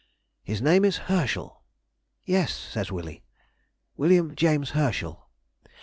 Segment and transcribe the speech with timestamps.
[0.41, 1.61] 'His name is Herschel.'
[2.25, 3.21] 'Yes,' says Willie,
[3.97, 5.29] 'William James Herschel.